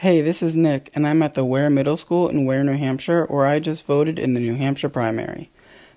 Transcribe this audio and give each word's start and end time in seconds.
Hey, 0.00 0.22
this 0.22 0.42
is 0.42 0.56
Nick, 0.56 0.88
and 0.94 1.06
I'm 1.06 1.22
at 1.22 1.34
the 1.34 1.44
Weare 1.44 1.68
Middle 1.68 1.98
School 1.98 2.26
in 2.26 2.46
Weare, 2.46 2.64
New 2.64 2.78
Hampshire, 2.78 3.26
where 3.26 3.44
I 3.44 3.58
just 3.58 3.84
voted 3.84 4.18
in 4.18 4.32
the 4.32 4.40
New 4.40 4.54
Hampshire 4.54 4.88
primary. 4.88 5.50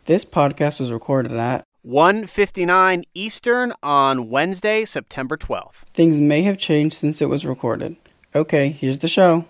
This 0.04 0.26
podcast 0.26 0.82
was 0.82 0.92
recorded 0.92 1.32
at 1.32 1.64
1:59 1.86 3.06
Eastern 3.14 3.72
on 3.82 4.30
Wednesday, 4.30 4.84
September 4.84 5.38
12th. 5.38 5.86
Things 5.94 6.20
may 6.20 6.42
have 6.42 6.58
changed 6.58 6.98
since 6.98 7.22
it 7.22 7.30
was 7.30 7.46
recorded. 7.46 7.96
Okay, 8.36 8.72
here's 8.72 9.00
the 9.00 9.08
show. 9.08 9.46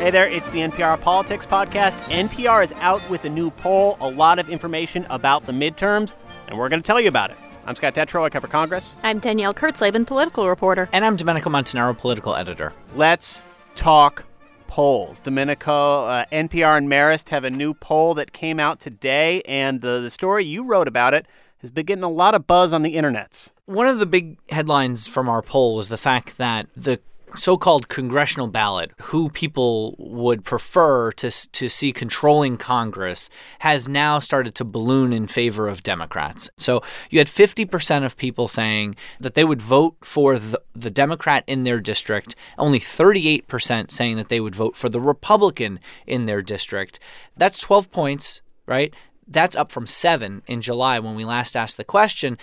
Hey 0.00 0.10
there, 0.10 0.26
it's 0.26 0.50
the 0.50 0.58
NPR 0.58 1.00
Politics 1.00 1.46
Podcast. 1.46 2.00
NPR 2.10 2.64
is 2.64 2.72
out 2.80 3.08
with 3.08 3.24
a 3.26 3.30
new 3.30 3.52
poll, 3.52 3.96
a 4.00 4.08
lot 4.08 4.40
of 4.40 4.48
information 4.48 5.06
about 5.08 5.46
the 5.46 5.52
midterms, 5.52 6.14
and 6.48 6.58
we're 6.58 6.68
going 6.68 6.82
to 6.82 6.86
tell 6.86 7.00
you 7.00 7.06
about 7.06 7.30
it. 7.30 7.36
I'm 7.66 7.74
Scott 7.74 7.94
Detrow, 7.94 8.24
I 8.24 8.28
cover 8.28 8.46
Congress. 8.46 8.94
I'm 9.02 9.20
Danielle 9.20 9.54
Kurtzleben, 9.54 10.06
political 10.06 10.48
reporter. 10.48 10.88
And 10.92 11.02
I'm 11.02 11.16
Domenico 11.16 11.48
Montanaro, 11.48 11.96
political 11.96 12.34
editor. 12.34 12.74
Let's 12.94 13.42
talk 13.74 14.26
polls. 14.66 15.18
Domenico, 15.20 16.04
uh, 16.04 16.26
NPR 16.30 16.76
and 16.76 16.90
Marist 16.90 17.30
have 17.30 17.44
a 17.44 17.50
new 17.50 17.72
poll 17.72 18.12
that 18.14 18.32
came 18.34 18.60
out 18.60 18.80
today, 18.80 19.40
and 19.42 19.80
the, 19.80 20.00
the 20.00 20.10
story 20.10 20.44
you 20.44 20.64
wrote 20.64 20.88
about 20.88 21.14
it 21.14 21.26
has 21.58 21.70
been 21.70 21.86
getting 21.86 22.04
a 22.04 22.08
lot 22.08 22.34
of 22.34 22.46
buzz 22.46 22.74
on 22.74 22.82
the 22.82 22.96
internets. 22.96 23.52
One 23.64 23.86
of 23.86 23.98
the 23.98 24.04
big 24.04 24.36
headlines 24.50 25.06
from 25.06 25.30
our 25.30 25.40
poll 25.40 25.76
was 25.76 25.88
the 25.88 25.96
fact 25.96 26.36
that 26.36 26.66
the 26.76 27.00
so 27.36 27.56
called 27.56 27.88
congressional 27.88 28.46
ballot, 28.46 28.92
who 29.02 29.28
people 29.28 29.96
would 29.98 30.44
prefer 30.44 31.12
to, 31.12 31.30
to 31.50 31.68
see 31.68 31.92
controlling 31.92 32.56
Congress, 32.56 33.28
has 33.60 33.88
now 33.88 34.18
started 34.18 34.54
to 34.56 34.64
balloon 34.64 35.12
in 35.12 35.26
favor 35.26 35.68
of 35.68 35.82
Democrats. 35.82 36.48
So 36.56 36.82
you 37.10 37.18
had 37.18 37.28
50% 37.28 38.04
of 38.04 38.16
people 38.16 38.48
saying 38.48 38.96
that 39.20 39.34
they 39.34 39.44
would 39.44 39.62
vote 39.62 39.96
for 40.02 40.38
the, 40.38 40.60
the 40.74 40.90
Democrat 40.90 41.44
in 41.46 41.64
their 41.64 41.80
district, 41.80 42.34
only 42.58 42.80
38% 42.80 43.90
saying 43.90 44.16
that 44.16 44.28
they 44.28 44.40
would 44.40 44.54
vote 44.54 44.76
for 44.76 44.88
the 44.88 45.00
Republican 45.00 45.80
in 46.06 46.26
their 46.26 46.42
district. 46.42 47.00
That's 47.36 47.60
12 47.60 47.90
points, 47.90 48.42
right? 48.66 48.94
That's 49.26 49.56
up 49.56 49.72
from 49.72 49.86
seven 49.86 50.42
in 50.46 50.60
July 50.60 50.98
when 50.98 51.14
we 51.14 51.24
last 51.24 51.56
asked 51.56 51.76
the 51.76 51.84
question. 51.84 52.38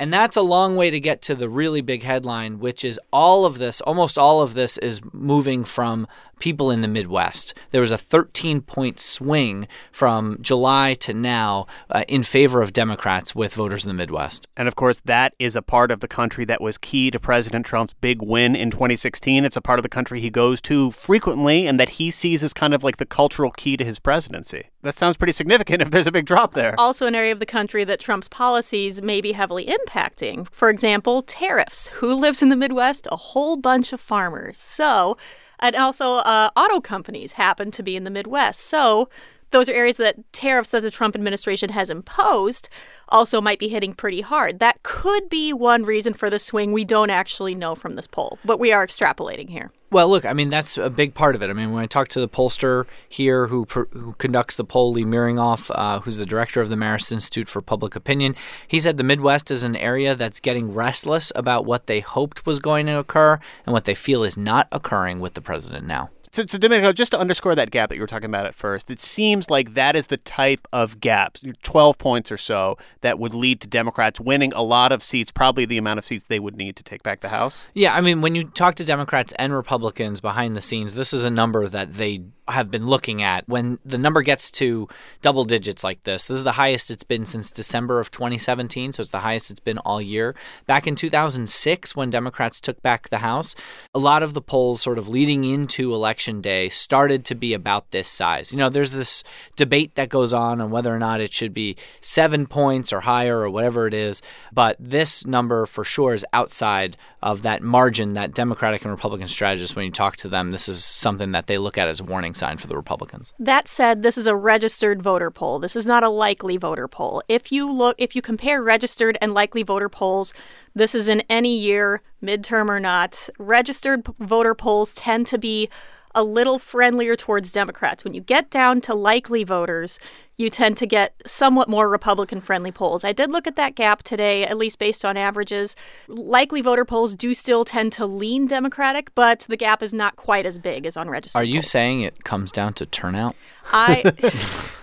And 0.00 0.10
that's 0.10 0.38
a 0.38 0.40
long 0.40 0.76
way 0.76 0.88
to 0.88 0.98
get 0.98 1.20
to 1.22 1.34
the 1.34 1.50
really 1.50 1.82
big 1.82 2.02
headline, 2.02 2.58
which 2.58 2.86
is 2.86 2.98
all 3.12 3.44
of 3.44 3.58
this, 3.58 3.82
almost 3.82 4.16
all 4.16 4.40
of 4.40 4.54
this 4.54 4.78
is 4.78 5.02
moving 5.12 5.62
from 5.62 6.06
people 6.38 6.70
in 6.70 6.80
the 6.80 6.88
Midwest. 6.88 7.52
There 7.70 7.82
was 7.82 7.90
a 7.90 7.98
13 7.98 8.62
point 8.62 8.98
swing 8.98 9.68
from 9.92 10.38
July 10.40 10.94
to 11.00 11.12
now 11.12 11.66
uh, 11.90 12.04
in 12.08 12.22
favor 12.22 12.62
of 12.62 12.72
Democrats 12.72 13.34
with 13.34 13.52
voters 13.52 13.84
in 13.84 13.88
the 13.88 13.94
Midwest. 13.94 14.46
And 14.56 14.66
of 14.66 14.74
course, 14.74 15.00
that 15.04 15.34
is 15.38 15.54
a 15.54 15.60
part 15.60 15.90
of 15.90 16.00
the 16.00 16.08
country 16.08 16.46
that 16.46 16.62
was 16.62 16.78
key 16.78 17.10
to 17.10 17.20
President 17.20 17.66
Trump's 17.66 17.92
big 17.92 18.22
win 18.22 18.56
in 18.56 18.70
2016. 18.70 19.44
It's 19.44 19.58
a 19.58 19.60
part 19.60 19.78
of 19.78 19.82
the 19.82 19.90
country 19.90 20.18
he 20.18 20.30
goes 20.30 20.62
to 20.62 20.92
frequently 20.92 21.66
and 21.66 21.78
that 21.78 21.90
he 21.90 22.10
sees 22.10 22.42
as 22.42 22.54
kind 22.54 22.72
of 22.72 22.82
like 22.82 22.96
the 22.96 23.04
cultural 23.04 23.50
key 23.50 23.76
to 23.76 23.84
his 23.84 23.98
presidency. 23.98 24.69
That 24.82 24.94
sounds 24.94 25.16
pretty 25.16 25.32
significant 25.32 25.82
if 25.82 25.90
there's 25.90 26.06
a 26.06 26.12
big 26.12 26.26
drop 26.26 26.54
there. 26.54 26.74
Also, 26.78 27.06
an 27.06 27.14
area 27.14 27.32
of 27.32 27.40
the 27.40 27.46
country 27.46 27.84
that 27.84 28.00
Trump's 28.00 28.28
policies 28.28 29.02
may 29.02 29.20
be 29.20 29.32
heavily 29.32 29.66
impacting. 29.66 30.48
For 30.50 30.70
example, 30.70 31.22
tariffs. 31.22 31.88
Who 31.88 32.14
lives 32.14 32.42
in 32.42 32.48
the 32.48 32.56
Midwest? 32.56 33.06
A 33.10 33.16
whole 33.16 33.56
bunch 33.56 33.92
of 33.92 34.00
farmers. 34.00 34.58
So, 34.58 35.16
and 35.58 35.76
also, 35.76 36.14
uh, 36.14 36.50
auto 36.56 36.80
companies 36.80 37.34
happen 37.34 37.70
to 37.72 37.82
be 37.82 37.96
in 37.96 38.04
the 38.04 38.10
Midwest. 38.10 38.60
So, 38.60 39.08
those 39.50 39.68
are 39.68 39.72
areas 39.72 39.96
that 39.98 40.32
tariffs 40.32 40.70
that 40.70 40.82
the 40.82 40.90
Trump 40.90 41.14
administration 41.14 41.70
has 41.70 41.90
imposed 41.90 42.68
also 43.08 43.40
might 43.40 43.58
be 43.58 43.68
hitting 43.68 43.94
pretty 43.94 44.20
hard. 44.20 44.58
That 44.60 44.82
could 44.82 45.28
be 45.28 45.52
one 45.52 45.84
reason 45.84 46.14
for 46.14 46.30
the 46.30 46.38
swing. 46.38 46.72
We 46.72 46.84
don't 46.84 47.10
actually 47.10 47.54
know 47.54 47.74
from 47.74 47.94
this 47.94 48.06
poll, 48.06 48.38
but 48.44 48.60
we 48.60 48.72
are 48.72 48.86
extrapolating 48.86 49.50
here. 49.50 49.72
Well, 49.92 50.08
look, 50.08 50.24
I 50.24 50.34
mean 50.34 50.50
that's 50.50 50.78
a 50.78 50.88
big 50.88 51.14
part 51.14 51.34
of 51.34 51.42
it. 51.42 51.50
I 51.50 51.52
mean, 51.52 51.72
when 51.72 51.82
I 51.82 51.86
talked 51.86 52.12
to 52.12 52.20
the 52.20 52.28
pollster 52.28 52.86
here 53.08 53.48
who 53.48 53.66
who 53.68 54.14
conducts 54.18 54.54
the 54.54 54.64
poll, 54.64 54.92
Lee 54.92 55.04
Miringoff, 55.04 55.70
uh, 55.74 55.98
who's 56.00 56.16
the 56.16 56.26
director 56.26 56.60
of 56.60 56.68
the 56.68 56.76
Marist 56.76 57.10
Institute 57.10 57.48
for 57.48 57.60
Public 57.60 57.96
Opinion, 57.96 58.36
he 58.68 58.78
said 58.78 58.98
the 58.98 59.04
Midwest 59.04 59.50
is 59.50 59.64
an 59.64 59.74
area 59.74 60.14
that's 60.14 60.38
getting 60.38 60.72
restless 60.72 61.32
about 61.34 61.66
what 61.66 61.88
they 61.88 61.98
hoped 61.98 62.46
was 62.46 62.60
going 62.60 62.86
to 62.86 62.98
occur 62.98 63.40
and 63.66 63.72
what 63.72 63.84
they 63.84 63.96
feel 63.96 64.22
is 64.22 64.36
not 64.36 64.68
occurring 64.70 65.18
with 65.18 65.34
the 65.34 65.42
president 65.42 65.86
now. 65.88 66.10
So, 66.32 66.44
Domenico, 66.44 66.92
just 66.92 67.10
to 67.10 67.18
underscore 67.18 67.56
that 67.56 67.72
gap 67.72 67.88
that 67.88 67.96
you 67.96 68.00
were 68.00 68.06
talking 68.06 68.30
about 68.30 68.46
at 68.46 68.54
first, 68.54 68.90
it 68.90 69.00
seems 69.00 69.50
like 69.50 69.74
that 69.74 69.96
is 69.96 70.06
the 70.06 70.16
type 70.16 70.68
of 70.72 71.00
gaps, 71.00 71.42
12 71.62 71.98
points 71.98 72.30
or 72.30 72.36
so, 72.36 72.78
that 73.00 73.18
would 73.18 73.34
lead 73.34 73.60
to 73.62 73.68
Democrats 73.68 74.20
winning 74.20 74.52
a 74.52 74.62
lot 74.62 74.92
of 74.92 75.02
seats, 75.02 75.32
probably 75.32 75.64
the 75.64 75.76
amount 75.76 75.98
of 75.98 76.04
seats 76.04 76.26
they 76.26 76.38
would 76.38 76.56
need 76.56 76.76
to 76.76 76.84
take 76.84 77.02
back 77.02 77.20
the 77.20 77.30
House. 77.30 77.66
Yeah, 77.74 77.94
I 77.94 78.00
mean, 78.00 78.20
when 78.20 78.36
you 78.36 78.44
talk 78.44 78.76
to 78.76 78.84
Democrats 78.84 79.32
and 79.38 79.52
Republicans 79.52 80.20
behind 80.20 80.54
the 80.54 80.60
scenes, 80.60 80.94
this 80.94 81.12
is 81.12 81.24
a 81.24 81.30
number 81.30 81.66
that 81.68 81.94
they 81.94 82.22
have 82.50 82.70
been 82.70 82.86
looking 82.86 83.22
at. 83.22 83.48
When 83.48 83.78
the 83.84 83.98
number 83.98 84.22
gets 84.22 84.50
to 84.52 84.88
double 85.22 85.44
digits 85.44 85.84
like 85.84 86.02
this, 86.04 86.26
this 86.26 86.36
is 86.36 86.44
the 86.44 86.52
highest 86.52 86.90
it's 86.90 87.04
been 87.04 87.24
since 87.24 87.50
December 87.50 88.00
of 88.00 88.10
2017, 88.10 88.92
so 88.92 89.00
it's 89.00 89.10
the 89.10 89.20
highest 89.20 89.50
it's 89.50 89.60
been 89.60 89.78
all 89.78 90.00
year. 90.00 90.34
Back 90.66 90.86
in 90.86 90.96
2006, 90.96 91.96
when 91.96 92.10
Democrats 92.10 92.60
took 92.60 92.82
back 92.82 93.08
the 93.08 93.18
House, 93.18 93.54
a 93.94 93.98
lot 93.98 94.22
of 94.22 94.34
the 94.34 94.42
polls 94.42 94.80
sort 94.80 94.98
of 94.98 95.08
leading 95.08 95.44
into 95.44 95.94
election 95.94 96.40
day 96.40 96.68
started 96.68 97.24
to 97.26 97.34
be 97.34 97.54
about 97.54 97.90
this 97.90 98.08
size. 98.08 98.52
You 98.52 98.58
know, 98.58 98.68
there's 98.68 98.92
this 98.92 99.24
debate 99.56 99.94
that 99.94 100.08
goes 100.08 100.32
on 100.32 100.60
on 100.60 100.70
whether 100.70 100.94
or 100.94 100.98
not 100.98 101.20
it 101.20 101.32
should 101.32 101.54
be 101.54 101.76
seven 102.00 102.46
points 102.46 102.92
or 102.92 103.00
higher 103.00 103.38
or 103.38 103.50
whatever 103.50 103.86
it 103.86 103.94
is, 103.94 104.22
but 104.52 104.76
this 104.78 105.26
number 105.26 105.66
for 105.66 105.84
sure 105.84 106.14
is 106.14 106.24
outside 106.32 106.96
of 107.22 107.42
that 107.42 107.62
margin 107.62 108.14
that 108.14 108.34
Democratic 108.34 108.82
and 108.82 108.90
Republican 108.90 109.28
strategists, 109.28 109.76
when 109.76 109.84
you 109.84 109.90
talk 109.90 110.16
to 110.16 110.28
them, 110.28 110.50
this 110.50 110.68
is 110.68 110.82
something 110.82 111.32
that 111.32 111.46
they 111.46 111.58
look 111.58 111.76
at 111.76 111.88
as 111.88 112.00
warning 112.00 112.34
sign 112.40 112.56
for 112.56 112.66
the 112.66 112.76
Republicans. 112.76 113.32
That 113.38 113.68
said, 113.68 114.02
this 114.02 114.18
is 114.18 114.26
a 114.26 114.34
registered 114.34 115.00
voter 115.00 115.30
poll. 115.30 115.60
This 115.60 115.76
is 115.76 115.86
not 115.86 116.02
a 116.02 116.08
likely 116.08 116.56
voter 116.56 116.88
poll. 116.88 117.22
If 117.28 117.52
you 117.52 117.70
look 117.70 117.94
if 117.98 118.16
you 118.16 118.22
compare 118.22 118.62
registered 118.62 119.16
and 119.20 119.32
likely 119.32 119.62
voter 119.62 119.88
polls, 119.88 120.34
this 120.74 120.94
is 120.94 121.06
in 121.06 121.22
any 121.28 121.56
year, 121.56 122.02
midterm 122.22 122.68
or 122.68 122.80
not. 122.80 123.28
Registered 123.38 124.06
voter 124.18 124.54
polls 124.54 124.92
tend 124.94 125.26
to 125.28 125.38
be 125.38 125.68
a 126.14 126.22
little 126.22 126.58
friendlier 126.58 127.16
towards 127.16 127.52
Democrats. 127.52 128.04
When 128.04 128.14
you 128.14 128.20
get 128.20 128.50
down 128.50 128.80
to 128.82 128.94
likely 128.94 129.44
voters, 129.44 129.98
you 130.36 130.50
tend 130.50 130.76
to 130.78 130.86
get 130.86 131.14
somewhat 131.26 131.68
more 131.68 131.88
Republican 131.88 132.40
friendly 132.40 132.72
polls. 132.72 133.04
I 133.04 133.12
did 133.12 133.30
look 133.30 133.46
at 133.46 133.56
that 133.56 133.74
gap 133.74 134.02
today, 134.02 134.44
at 134.44 134.56
least 134.56 134.78
based 134.78 135.04
on 135.04 135.16
averages. 135.16 135.76
Likely 136.08 136.60
voter 136.60 136.84
polls 136.84 137.14
do 137.14 137.34
still 137.34 137.64
tend 137.64 137.92
to 137.92 138.06
lean 138.06 138.46
Democratic, 138.46 139.14
but 139.14 139.46
the 139.48 139.56
gap 139.56 139.82
is 139.82 139.92
not 139.92 140.16
quite 140.16 140.46
as 140.46 140.58
big 140.58 140.86
as 140.86 140.96
on 140.96 141.08
registered. 141.10 141.40
Are 141.40 141.44
you 141.44 141.60
polls. 141.60 141.70
saying 141.70 142.00
it 142.00 142.24
comes 142.24 142.50
down 142.50 142.74
to 142.74 142.86
turnout? 142.86 143.36
I. 143.72 144.70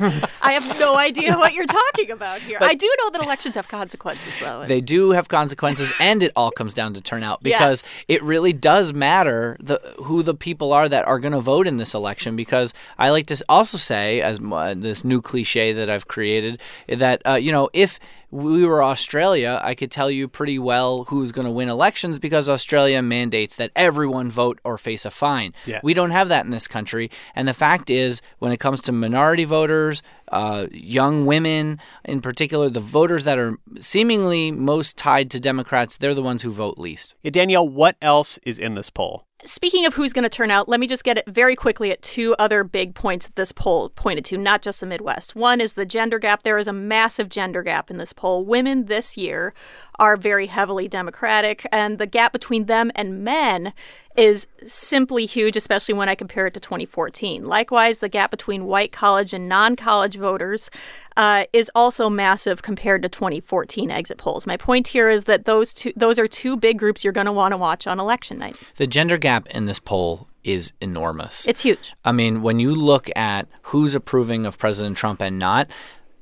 I 0.00 0.52
have 0.52 0.78
no 0.78 0.96
idea 0.96 1.36
what 1.36 1.52
you're 1.54 1.66
talking 1.66 2.10
about 2.10 2.40
here. 2.40 2.58
But 2.58 2.70
I 2.70 2.74
do 2.74 2.92
know 3.00 3.10
that 3.10 3.22
elections 3.22 3.54
have 3.56 3.68
consequences, 3.68 4.32
though. 4.40 4.64
They 4.66 4.80
do 4.80 5.10
have 5.10 5.28
consequences, 5.28 5.92
and 5.98 6.22
it 6.22 6.32
all 6.36 6.50
comes 6.50 6.74
down 6.74 6.94
to 6.94 7.00
turnout 7.00 7.42
because 7.42 7.82
yes. 7.82 7.94
it 8.08 8.22
really 8.22 8.52
does 8.52 8.92
matter 8.92 9.56
the 9.60 9.80
who 10.02 10.22
the 10.22 10.34
people 10.34 10.72
are 10.72 10.88
that 10.88 11.06
are 11.06 11.18
going 11.18 11.32
to 11.32 11.40
vote 11.40 11.66
in 11.66 11.76
this 11.76 11.94
election. 11.94 12.36
Because 12.36 12.74
I 12.98 13.10
like 13.10 13.26
to 13.26 13.44
also 13.48 13.76
say, 13.76 14.20
as 14.20 14.40
uh, 14.40 14.74
this 14.76 15.04
new 15.04 15.20
cliche 15.20 15.72
that 15.72 15.90
I've 15.90 16.08
created, 16.08 16.60
that 16.88 17.22
uh, 17.26 17.34
you 17.34 17.52
know 17.52 17.68
if 17.72 17.98
we 18.30 18.64
were 18.64 18.82
Australia, 18.82 19.60
I 19.62 19.74
could 19.74 19.90
tell 19.90 20.10
you 20.10 20.28
pretty 20.28 20.58
well 20.58 21.04
who's 21.04 21.32
going 21.32 21.46
to 21.46 21.50
win 21.50 21.68
elections 21.68 22.18
because 22.18 22.48
Australia 22.48 23.00
mandates 23.02 23.56
that 23.56 23.70
everyone 23.74 24.30
vote 24.30 24.60
or 24.64 24.76
face 24.76 25.04
a 25.04 25.10
fine. 25.10 25.54
Yeah. 25.64 25.80
We 25.82 25.94
don't 25.94 26.10
have 26.10 26.28
that 26.28 26.44
in 26.44 26.50
this 26.50 26.68
country. 26.68 27.10
And 27.34 27.48
the 27.48 27.54
fact 27.54 27.90
is, 27.90 28.20
when 28.38 28.52
it 28.52 28.60
comes 28.60 28.82
to 28.82 28.92
minority 28.92 29.44
voters, 29.44 30.02
uh, 30.30 30.66
young 30.70 31.24
women 31.24 31.80
in 32.04 32.20
particular, 32.20 32.68
the 32.68 32.80
voters 32.80 33.24
that 33.24 33.38
are 33.38 33.56
seemingly 33.80 34.50
most 34.50 34.98
tied 34.98 35.30
to 35.30 35.40
Democrats, 35.40 35.96
they're 35.96 36.14
the 36.14 36.22
ones 36.22 36.42
who 36.42 36.50
vote 36.50 36.78
least. 36.78 37.14
Yeah, 37.22 37.30
Danielle, 37.30 37.68
what 37.68 37.96
else 38.02 38.38
is 38.42 38.58
in 38.58 38.74
this 38.74 38.90
poll? 38.90 39.24
Speaking 39.44 39.86
of 39.86 39.94
who's 39.94 40.12
going 40.12 40.24
to 40.24 40.28
turn 40.28 40.50
out, 40.50 40.68
let 40.68 40.80
me 40.80 40.88
just 40.88 41.04
get 41.04 41.16
it 41.16 41.24
very 41.28 41.54
quickly 41.54 41.92
at 41.92 42.02
two 42.02 42.34
other 42.40 42.64
big 42.64 42.96
points 42.96 43.26
that 43.26 43.36
this 43.36 43.52
poll 43.52 43.88
pointed 43.90 44.24
to, 44.26 44.36
not 44.36 44.62
just 44.62 44.80
the 44.80 44.86
Midwest. 44.86 45.36
One 45.36 45.60
is 45.60 45.74
the 45.74 45.86
gender 45.86 46.18
gap. 46.18 46.42
There 46.42 46.58
is 46.58 46.66
a 46.66 46.72
massive 46.72 47.28
gender 47.28 47.62
gap 47.62 47.88
in 47.88 47.98
this 47.98 48.12
poll. 48.12 48.44
Women 48.44 48.86
this 48.86 49.16
year 49.16 49.54
are 49.96 50.16
very 50.16 50.46
heavily 50.46 50.88
Democratic, 50.88 51.64
and 51.70 51.98
the 51.98 52.06
gap 52.06 52.32
between 52.32 52.66
them 52.66 52.90
and 52.96 53.22
men 53.22 53.72
is 54.18 54.48
simply 54.66 55.26
huge, 55.26 55.56
especially 55.56 55.94
when 55.94 56.08
I 56.08 56.16
compare 56.16 56.46
it 56.46 56.54
to 56.54 56.60
2014. 56.60 57.46
Likewise, 57.46 57.98
the 57.98 58.08
gap 58.08 58.30
between 58.30 58.64
white 58.64 58.90
college 58.90 59.32
and 59.32 59.48
non 59.48 59.76
college 59.76 60.16
voters 60.16 60.70
uh, 61.16 61.44
is 61.52 61.70
also 61.74 62.10
massive 62.10 62.60
compared 62.60 63.02
to 63.02 63.08
2014 63.08 63.90
exit 63.90 64.18
polls. 64.18 64.44
My 64.44 64.56
point 64.56 64.88
here 64.88 65.08
is 65.08 65.24
that 65.24 65.44
those 65.44 65.72
two 65.72 65.92
those 65.94 66.18
are 66.18 66.26
two 66.26 66.56
big 66.56 66.78
groups 66.78 67.04
you're 67.04 67.12
going 67.12 67.26
to 67.26 67.32
want 67.32 67.52
to 67.52 67.56
watch 67.56 67.86
on 67.86 68.00
election 68.00 68.38
night. 68.38 68.56
The 68.76 68.86
gender 68.86 69.18
gap 69.18 69.46
in 69.48 69.66
this 69.66 69.78
poll 69.78 70.28
is 70.42 70.72
enormous. 70.80 71.46
It's 71.46 71.62
huge. 71.62 71.94
I 72.04 72.12
mean, 72.12 72.42
when 72.42 72.58
you 72.58 72.74
look 72.74 73.08
at 73.14 73.46
who's 73.62 73.94
approving 73.94 74.46
of 74.46 74.58
President 74.58 74.96
Trump 74.96 75.20
and 75.20 75.38
not, 75.38 75.70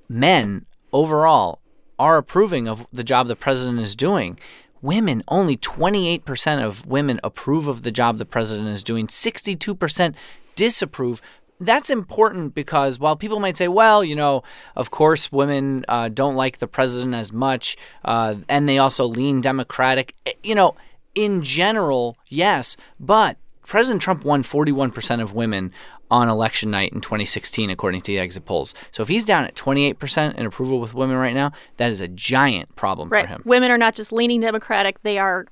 men 0.08 0.66
overall 0.92 1.60
are 1.98 2.18
approving 2.18 2.68
of 2.68 2.86
the 2.92 3.04
job 3.04 3.26
the 3.26 3.36
president 3.36 3.80
is 3.80 3.96
doing 3.96 4.38
women, 4.86 5.22
only 5.28 5.56
28% 5.56 6.64
of 6.64 6.86
women 6.86 7.20
approve 7.24 7.66
of 7.66 7.82
the 7.82 7.90
job 7.90 8.18
the 8.18 8.24
president 8.24 8.68
is 8.68 8.84
doing, 8.84 9.08
62% 9.08 10.14
disapprove. 10.54 11.20
That's 11.58 11.90
important 11.90 12.54
because 12.54 12.98
while 12.98 13.16
people 13.16 13.40
might 13.40 13.56
say, 13.56 13.66
well, 13.66 14.04
you 14.04 14.14
know, 14.14 14.42
of 14.76 14.90
course, 14.90 15.32
women 15.32 15.84
uh, 15.88 16.08
don't 16.08 16.36
like 16.36 16.58
the 16.58 16.68
president 16.68 17.14
as 17.14 17.32
much, 17.32 17.76
uh, 18.04 18.36
and 18.48 18.68
they 18.68 18.78
also 18.78 19.06
lean 19.06 19.40
Democratic, 19.40 20.14
eh, 20.24 20.32
you 20.42 20.54
know, 20.54 20.76
in 21.14 21.42
general, 21.42 22.16
yes, 22.28 22.76
but 23.00 23.38
President 23.66 24.00
Trump 24.00 24.24
won 24.24 24.44
41% 24.44 25.20
of 25.20 25.32
women 25.32 25.72
on 26.10 26.28
election 26.28 26.70
night 26.70 26.92
in 26.92 27.00
2016, 27.00 27.70
according 27.70 28.02
to 28.02 28.12
the 28.12 28.18
exit 28.18 28.44
polls. 28.44 28.74
So 28.92 29.02
if 29.02 29.08
he's 29.08 29.24
down 29.24 29.44
at 29.44 29.54
28% 29.54 30.34
in 30.34 30.46
approval 30.46 30.80
with 30.80 30.94
women 30.94 31.16
right 31.16 31.34
now, 31.34 31.52
that 31.76 31.90
is 31.90 32.00
a 32.00 32.08
giant 32.08 32.74
problem 32.76 33.08
right. 33.08 33.24
for 33.24 33.28
him. 33.28 33.42
Women 33.44 33.70
are 33.70 33.78
not 33.78 33.94
just 33.94 34.12
leaning 34.12 34.40
Democratic, 34.40 35.02
they 35.02 35.18
are 35.18 35.46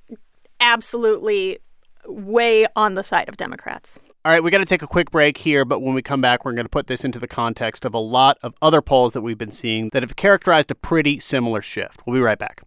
absolutely 0.61 1.59
way 2.07 2.67
on 2.77 2.95
the 2.95 3.03
side 3.03 3.29
of 3.29 3.37
Democrats. 3.37 3.99
All 4.25 4.33
right, 4.33 4.43
we 4.43 4.51
got 4.51 4.59
to 4.59 4.65
take 4.65 4.81
a 4.81 4.87
quick 4.87 5.11
break 5.11 5.37
here, 5.37 5.67
but 5.67 5.81
when 5.81 5.95
we 5.95 6.01
come 6.01 6.23
back, 6.23 6.47
we're 6.47 6.53
going 6.53 6.65
to 6.65 6.71
put 6.71 6.87
this 6.87 7.05
into 7.05 7.19
the 7.19 7.29
context 7.29 7.85
of 7.85 7.93
a 7.93 7.99
lot 7.99 8.39
of 8.43 8.55
other 8.63 8.81
polls 8.81 9.13
that 9.13 9.21
we've 9.21 9.37
been 9.37 9.51
seeing 9.51 9.91
that 9.91 10.03
have 10.03 10.17
characterized 10.17 10.71
a 10.71 10.75
pretty 10.75 11.19
similar 11.19 11.61
shift. 11.61 12.07
We'll 12.07 12.15
be 12.15 12.23
right 12.23 12.39
back. 12.39 12.63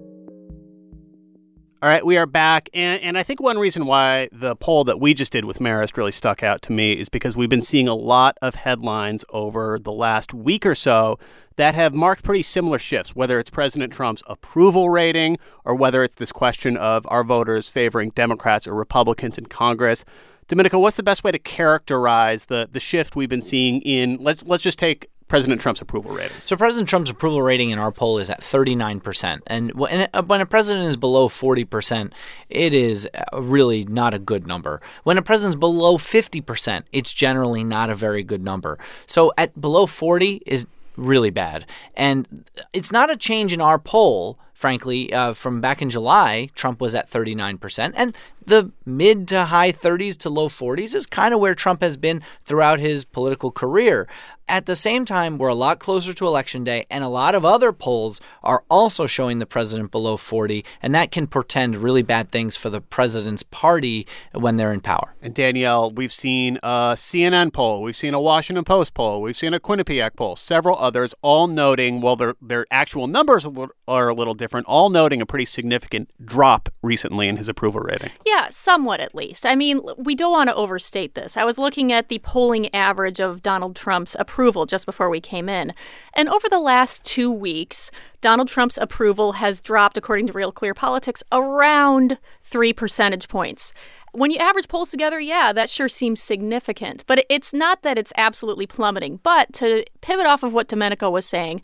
All 1.82 1.88
right, 1.88 2.05
we 2.05 2.19
are 2.19 2.27
back. 2.27 2.69
And, 2.75 3.00
and 3.00 3.17
I 3.17 3.23
think 3.23 3.41
one 3.41 3.59
reason 3.59 3.87
why 3.87 4.29
the 4.32 4.55
poll 4.55 4.85
that 4.85 5.00
we 5.00 5.15
just 5.15 5.32
did 5.32 5.47
with 5.47 5.61
Marist 5.61 5.97
really 5.97 6.12
stuck 6.12 6.43
out 6.43 6.61
to 6.62 6.73
me 6.73 6.93
is 6.93 7.09
because 7.09 7.38
we've 7.38 7.49
been 7.49 7.62
seeing 7.62 7.88
a 7.88 7.94
lot 7.94 8.37
of 8.43 8.55
headlines 8.55 9.25
over 9.31 9.79
the 9.79 9.91
last 9.91 10.35
week 10.35 10.67
or 10.67 10.75
so 10.75 11.19
that 11.56 11.75
have 11.75 11.94
marked 11.94 12.23
pretty 12.23 12.43
similar 12.43 12.79
shifts, 12.79 13.17
whether 13.17 13.38
it's 13.38 13.49
President 13.49 13.94
Trump's 13.94 14.23
approval 14.27 14.91
rating 14.91 15.38
or 15.65 15.75
whether 15.75 16.05
it's 16.05 16.17
this 16.17 16.32
question 16.32 16.77
of 16.77 17.06
our 17.09 17.25
voters 17.25 17.71
favoring 17.71 18.11
Democrats 18.11 18.67
or 18.67 18.75
Republicans 18.75 19.38
in 19.38 19.47
Congress. 19.47 20.05
Domenico, 20.49 20.79
what's 20.81 20.97
the 20.97 21.03
best 21.03 21.25
way 21.25 21.31
to 21.31 21.38
characterize 21.38 22.47
the 22.47 22.69
the 22.71 22.81
shift 22.81 23.17
we've 23.17 23.29
been 23.31 23.41
seeing 23.41 23.81
in 23.83 24.19
let's 24.21 24.44
let's 24.47 24.62
just 24.62 24.79
take 24.79 25.09
President 25.31 25.61
Trump's 25.61 25.81
approval 25.81 26.11
rating. 26.11 26.41
So 26.41 26.56
President 26.56 26.88
Trump's 26.88 27.09
approval 27.09 27.41
rating 27.41 27.71
in 27.71 27.79
our 27.79 27.93
poll 27.93 28.19
is 28.19 28.31
at 28.31 28.41
39%. 28.41 29.38
And 29.47 29.73
when 29.75 30.09
a 30.12 30.47
president 30.47 30.88
is 30.88 30.97
below 30.97 31.29
40%, 31.29 32.12
it 32.49 32.75
is 32.75 33.09
really 33.32 33.85
not 33.85 34.12
a 34.12 34.19
good 34.19 34.49
number. 34.49 34.82
When 35.05 35.17
a 35.19 35.23
president's 35.23 35.55
below 35.55 35.99
50%, 35.99 36.82
it's 36.91 37.15
generally 37.15 37.62
not 37.62 37.91
a 37.91 37.94
very 37.94 38.25
good 38.25 38.43
number. 38.43 38.77
So 39.06 39.32
at 39.38 39.59
below 39.59 39.87
40 39.87 40.43
is 40.47 40.67
really 40.97 41.31
bad. 41.31 41.65
And 41.94 42.44
it's 42.73 42.91
not 42.91 43.09
a 43.09 43.17
change 43.17 43.53
in 43.53 43.61
our 43.61 43.79
poll, 43.79 44.37
frankly. 44.53 45.12
Uh, 45.15 45.33
from 45.33 45.61
back 45.61 45.81
in 45.81 45.91
July, 45.91 46.50
Trump 46.56 46.81
was 46.81 46.97
at 46.97 47.09
39%. 47.09 47.93
And 47.94 48.17
the 48.44 48.72
mid 48.84 49.28
to 49.28 49.44
high 49.44 49.72
30s 49.72 50.16
to 50.19 50.31
low 50.31 50.48
40s 50.48 50.94
is 50.94 51.06
kind 51.06 51.34
of 51.34 51.40
where 51.40 51.54
Trump 51.54 51.82
has 51.82 51.96
been 51.96 52.22
throughout 52.44 52.78
his 52.78 53.04
political 53.04 53.50
career. 53.50 54.08
At 54.48 54.66
the 54.66 54.75
same 54.75 55.04
time, 55.04 55.38
we're 55.38 55.46
a 55.46 55.54
lot 55.54 55.78
closer 55.78 56.12
to 56.12 56.26
election 56.26 56.64
day, 56.64 56.84
and 56.90 57.04
a 57.04 57.08
lot 57.08 57.37
of 57.37 57.44
other 57.44 57.72
polls 57.72 58.20
are 58.42 58.64
also 58.69 59.06
showing 59.06 59.38
the 59.38 59.46
president 59.46 59.92
below 59.92 60.16
40, 60.16 60.64
and 60.82 60.92
that 60.92 61.12
can 61.12 61.28
portend 61.28 61.76
really 61.76 62.02
bad 62.02 62.32
things 62.32 62.56
for 62.56 62.69
the 62.69 62.81
president's 62.81 63.44
party 63.44 64.08
when 64.32 64.56
they're 64.56 64.72
in 64.72 64.81
power. 64.81 65.14
And 65.22 65.32
Danielle, 65.34 65.92
we've 65.92 66.12
seen 66.12 66.56
a 66.64 66.96
CNN 66.96 67.52
poll, 67.52 67.81
we've 67.81 67.94
seen 67.94 68.12
a 68.12 68.20
Washington 68.20 68.64
Post 68.64 68.92
poll, 68.92 69.22
we've 69.22 69.37
seen 69.37 69.54
a 69.54 69.60
Quinnipiac 69.60 70.16
poll, 70.16 70.34
several 70.34 70.76
others, 70.78 71.14
all 71.22 71.46
noting, 71.46 72.00
well, 72.00 72.16
their 72.16 72.34
their 72.42 72.66
actual 72.72 73.06
numbers 73.06 73.46
are 73.87 74.08
a 74.08 74.14
little 74.14 74.34
different, 74.34 74.66
all 74.66 74.90
noting 74.90 75.20
a 75.20 75.26
pretty 75.26 75.44
significant 75.44 76.10
drop 76.26 76.69
recently 76.82 77.28
in 77.28 77.37
his 77.37 77.48
approval 77.48 77.82
rating. 77.82 78.10
Yeah, 78.26 78.39
somewhat 78.48 79.00
at 79.00 79.14
least. 79.14 79.46
I 79.46 79.54
mean, 79.54 79.81
we 79.96 80.14
don't 80.14 80.32
want 80.32 80.48
to 80.48 80.54
overstate 80.54 81.14
this. 81.14 81.37
I 81.37 81.44
was 81.44 81.58
looking 81.58 81.92
at 81.92 82.08
the 82.08 82.19
polling 82.20 82.75
average 82.75 83.20
of 83.20 83.42
Donald 83.42 83.76
Trump's 83.76 84.16
approval 84.19 84.31
approval 84.40 84.64
just 84.64 84.87
before 84.87 85.10
we 85.10 85.20
came 85.20 85.48
in. 85.48 85.75
And 86.14 86.28
over 86.28 86.48
the 86.48 86.58
last 86.58 87.04
two 87.04 87.31
weeks, 87.31 87.90
Donald 88.20 88.48
Trump's 88.48 88.78
approval 88.78 89.32
has 89.32 89.60
dropped, 89.60 89.96
according 89.96 90.28
to 90.28 90.32
Real 90.32 90.52
Clear 90.52 90.75
Politics, 90.75 91.22
around 91.31 92.19
three 92.42 92.72
percentage 92.72 93.28
points. 93.28 93.72
When 94.12 94.31
you 94.31 94.38
average 94.38 94.69
polls 94.69 94.90
together, 94.90 95.20
yeah, 95.20 95.52
that 95.52 95.69
sure 95.69 95.88
seems 95.88 96.22
significant. 96.22 97.04
But 97.06 97.25
it's 97.28 97.52
not 97.52 97.82
that 97.82 97.98
it's 97.98 98.12
absolutely 98.16 98.66
plummeting. 98.66 99.20
But 99.22 99.52
to 99.54 99.84
pivot 100.00 100.26
off 100.26 100.42
of 100.42 100.52
what 100.52 100.69
Domenico 100.69 101.10
was 101.10 101.26
saying, 101.26 101.62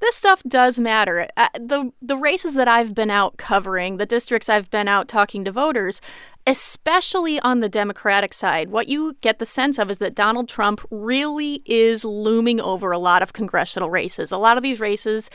this 0.00 0.16
stuff 0.16 0.42
does 0.44 0.78
matter. 0.78 1.28
Uh, 1.36 1.48
the 1.58 1.92
the 2.00 2.16
races 2.16 2.54
that 2.54 2.68
I've 2.68 2.94
been 2.94 3.10
out 3.10 3.36
covering, 3.36 3.96
the 3.96 4.06
districts 4.06 4.48
I've 4.48 4.70
been 4.70 4.88
out 4.88 5.08
talking 5.08 5.44
to 5.44 5.52
voters, 5.52 6.00
especially 6.46 7.40
on 7.40 7.60
the 7.60 7.68
Democratic 7.68 8.32
side, 8.32 8.70
what 8.70 8.88
you 8.88 9.16
get 9.20 9.38
the 9.38 9.46
sense 9.46 9.78
of 9.78 9.90
is 9.90 9.98
that 9.98 10.14
Donald 10.14 10.48
Trump 10.48 10.80
really 10.90 11.62
is 11.64 12.04
looming 12.04 12.60
over 12.60 12.90
a 12.92 12.98
lot 12.98 13.22
of 13.22 13.32
congressional 13.32 13.90
races. 13.90 14.32
A 14.32 14.38
lot 14.38 14.56
of 14.56 14.62
these 14.62 14.80
races 14.80 15.30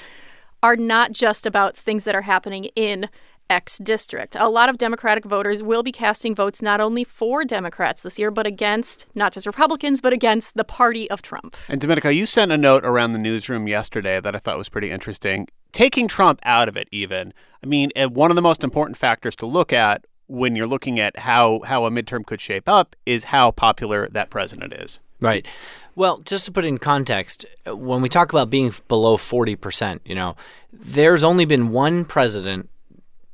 are 0.62 0.77
not 0.77 1.12
just 1.12 1.45
about 1.45 1.75
things 1.75 2.06
that 2.06 2.16
are 2.16 2.21
happening 2.21 2.66
in 2.75 3.09
X 3.54 3.78
district. 3.78 4.36
A 4.40 4.50
lot 4.50 4.68
of 4.68 4.80
Democratic 4.80 5.26
voters 5.26 5.62
will 5.62 5.84
be 5.84 5.92
casting 5.92 6.34
votes 6.34 6.60
not 6.60 6.81
only 6.81 7.04
for 7.04 7.45
Democrats 7.45 8.02
this 8.02 8.18
year, 8.18 8.31
but 8.31 8.48
against 8.48 9.06
not 9.14 9.31
just 9.31 9.45
Republicans, 9.45 10.02
but 10.02 10.12
against 10.12 10.56
the 10.56 10.64
party 10.64 11.07
of 11.12 11.22
Trump. 11.22 11.56
And 11.69 11.80
Domenico, 11.80 12.10
you 12.10 12.26
sent 12.26 12.52
a 12.52 12.57
note 12.57 12.83
around 12.83 13.14
the 13.14 13.19
newsroom 13.19 13.68
yesterday 13.68 14.19
that 14.19 14.36
I 14.36 14.40
thought 14.40 14.57
was 14.57 14.69
pretty 14.69 14.90
interesting. 14.90 15.48
Taking 15.72 16.07
Trump 16.07 16.40
out 16.42 16.68
of 16.68 16.76
it, 16.76 16.88
even, 16.92 17.31
I 17.64 17.68
mean, 17.68 17.92
eh, 17.95 18.06
one 18.06 18.31
of 18.31 18.36
the 18.36 18.42
most 18.42 18.64
important 18.64 18.98
factors 18.98 19.36
to 19.36 19.45
look 19.45 19.72
at 19.72 20.04
when 20.26 20.56
you're 20.56 20.66
looking 20.66 21.00
at 21.00 21.19
how, 21.19 21.62
how 21.66 21.86
a 21.86 21.92
midterm 21.92 22.26
could 22.26 22.42
shape 22.42 22.68
up 22.68 22.95
is 23.06 23.26
how 23.26 23.52
popular 23.52 24.07
that 24.10 24.31
president 24.31 24.74
is. 24.74 25.00
Right. 25.22 25.45
Well, 25.95 26.19
just 26.19 26.45
to 26.45 26.52
put 26.52 26.66
it 26.66 26.69
in 26.69 26.80
context, 26.80 27.45
when 27.68 28.02
we 28.02 28.10
talk 28.10 28.33
about 28.33 28.50
being 28.50 28.74
below 28.88 29.16
40%, 29.16 30.00
you 30.06 30.16
know, 30.16 30.36
there's 30.72 31.24
only 31.24 31.45
been 31.45 31.69
one 31.69 32.04
president 32.04 32.69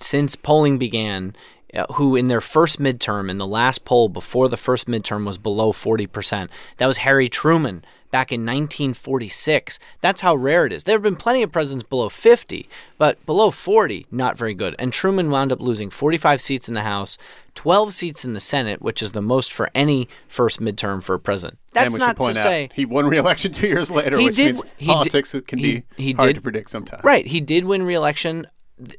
since 0.01 0.35
polling 0.35 0.77
began 0.77 1.35
uh, 1.73 1.85
who 1.93 2.15
in 2.15 2.27
their 2.27 2.41
first 2.41 2.79
midterm 2.79 3.29
in 3.29 3.37
the 3.37 3.45
last 3.45 3.85
poll 3.85 4.09
before 4.09 4.49
the 4.49 4.57
first 4.57 4.87
midterm 4.87 5.25
was 5.25 5.37
below 5.37 5.71
40%. 5.71 6.49
That 6.77 6.87
was 6.87 6.97
Harry 6.97 7.29
Truman 7.29 7.83
back 8.11 8.31
in 8.31 8.41
1946. 8.41 9.77
That's 10.01 10.21
how 10.21 10.35
rare 10.35 10.65
it 10.65 10.73
is. 10.73 10.83
There 10.83 10.95
have 10.95 11.03
been 11.03 11.15
plenty 11.15 11.43
of 11.43 11.51
presidents 11.51 11.87
below 11.87 12.09
50, 12.09 12.67
but 12.97 13.23
below 13.25 13.51
40, 13.51 14.07
not 14.11 14.37
very 14.37 14.53
good. 14.53 14.75
And 14.79 14.91
Truman 14.91 15.29
wound 15.29 15.51
up 15.51 15.59
losing 15.59 15.89
45 15.89 16.41
seats 16.41 16.67
in 16.67 16.73
the 16.73 16.81
House, 16.81 17.17
12 17.55 17.93
seats 17.93 18.25
in 18.25 18.33
the 18.33 18.39
Senate, 18.39 18.81
which 18.81 19.01
is 19.01 19.11
the 19.11 19.21
most 19.21 19.53
for 19.53 19.69
any 19.75 20.07
first 20.27 20.59
midterm 20.59 21.03
for 21.03 21.13
a 21.13 21.19
president. 21.19 21.59
That's 21.73 21.95
not 21.97 22.17
to 22.17 22.33
say 22.33 22.69
he 22.73 22.85
won 22.85 23.07
re-election 23.07 23.51
two 23.53 23.67
years 23.67 23.91
later, 23.91 24.17
which 24.17 24.35
did, 24.35 24.55
means 24.55 24.65
politics 24.85 25.33
did, 25.33 25.47
can 25.47 25.59
he, 25.59 25.71
be 25.71 25.83
he 26.03 26.11
hard 26.13 26.29
did, 26.29 26.35
to 26.37 26.41
predict 26.41 26.71
sometimes. 26.71 27.03
Right, 27.03 27.27
he 27.27 27.41
did 27.41 27.65
win 27.65 27.83
re-election 27.83 28.47